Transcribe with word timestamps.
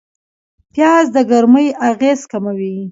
پیاز 0.73 1.05
د 1.15 1.17
ګرمۍ 1.29 1.67
اغېز 1.89 2.19
کموي 2.31 2.73